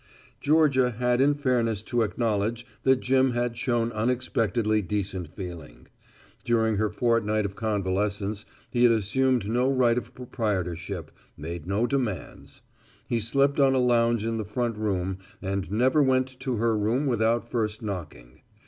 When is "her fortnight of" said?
6.77-7.55